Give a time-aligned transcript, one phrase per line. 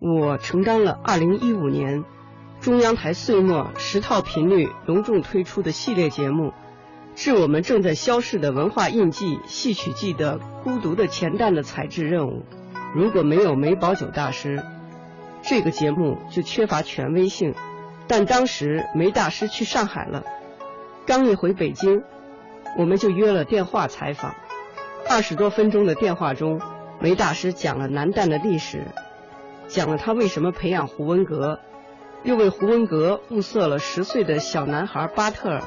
[0.00, 2.04] 我承担了2015年
[2.62, 6.48] 中央台岁末十套频率隆重推出的系列节目
[7.14, 12.46] 《致我们正在消逝的文化印记——戏曲记的孤独的前旦》的采制任务。
[12.94, 14.62] 如果没有梅葆玖大师，
[15.42, 17.54] 这个节目就缺乏权威性。
[18.06, 20.24] 但当时梅大师去上海了，
[21.06, 22.02] 刚一回北京，
[22.78, 24.34] 我们就约了电话采访。
[25.06, 26.58] 二十多分钟的电话中，
[27.00, 28.86] 梅大师讲了南旦的历史，
[29.70, 31.60] 讲了他为什么培养胡文阁，
[32.24, 35.62] 又为胡文阁物色了十岁的小男孩巴特尔。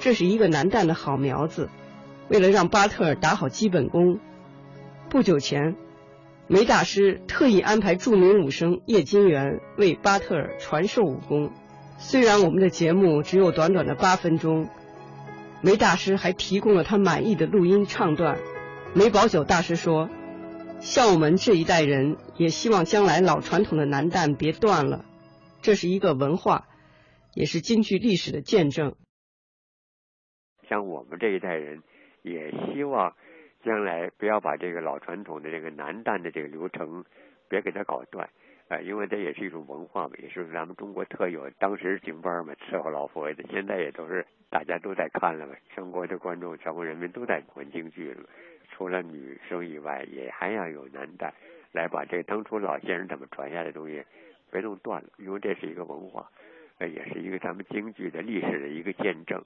[0.00, 1.70] 这是一个南旦的好苗子。
[2.28, 4.18] 为了让巴特尔打好基本功，
[5.08, 5.76] 不久前。
[6.48, 11.52] 梅大师特意安排著名武生叶金元为巴特尔传授武功。
[11.98, 14.68] 虽然我们的节目只有短短的八分钟，
[15.62, 18.38] 梅大师还提供了他满意的录音唱段。
[18.92, 20.08] 梅葆玖大师说
[20.84, 25.04] ：“像我们这一代人，也希望将来老传统的南旦别断了，
[25.62, 26.66] 这是一个文化，
[27.32, 28.94] 也是京剧历史的见证。
[30.68, 31.82] 像我们这一代人，
[32.22, 33.16] 也希望。”
[33.64, 37.02] 将来不要把这个老传统的这个南旦的这个流程，
[37.48, 38.28] 别给它搞断，
[38.68, 41.48] 啊，因为这也是一种文化嘛，也是咱们中国特有。
[41.58, 48.28] 当时京班嘛，伺候老佛爷的，现在也都是大家都在看了嘛，全国的观众、全国人民都在观京剧了。
[48.76, 51.32] 除了女生以外，也还要有男的
[51.72, 54.02] 来把这当初老先生怎么传下来的东西
[54.50, 56.30] 别弄断了，因为这是一个文化，
[56.78, 59.44] 呃，也是一个咱们京剧的历史的一个见证。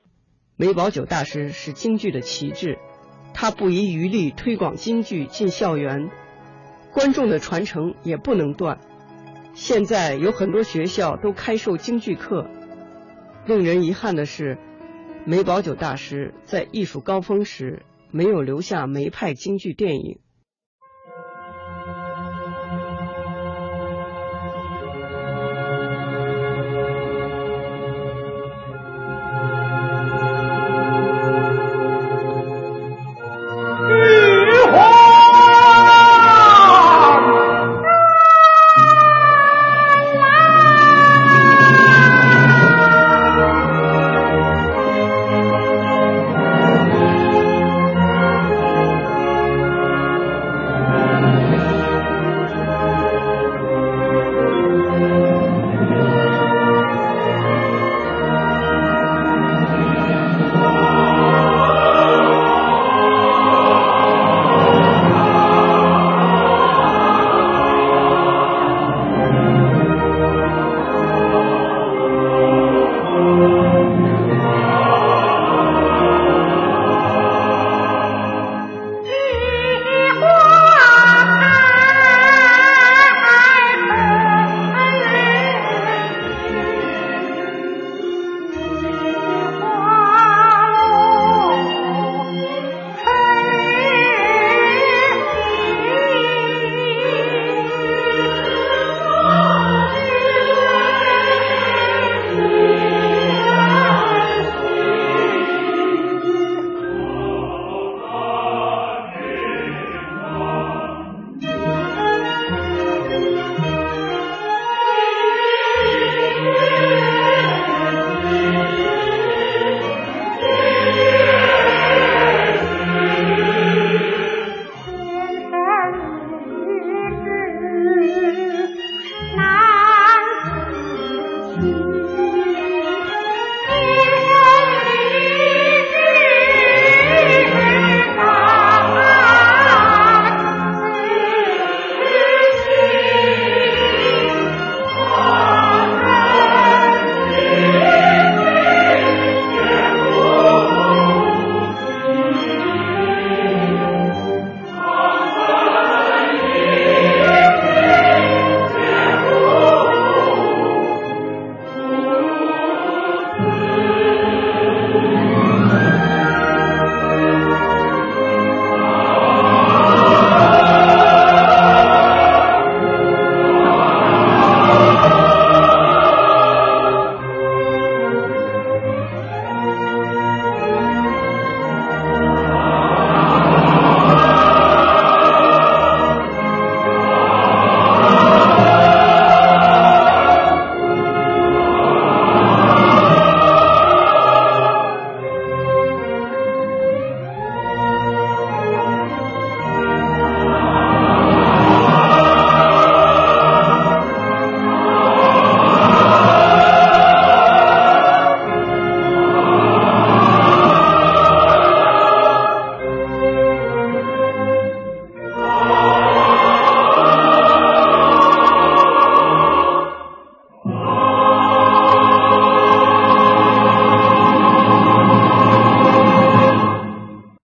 [0.56, 2.78] 梅葆玖大师是京剧的旗帜。
[3.34, 6.10] 他不遗余力推广京剧进校园，
[6.92, 8.80] 观众的传承也不能断。
[9.52, 12.48] 现在有很多学校都开授京剧课，
[13.46, 14.56] 令人遗憾的是，
[15.26, 20.20] 梅葆玖大师在艺术高峰时没有留下梅派京剧电影。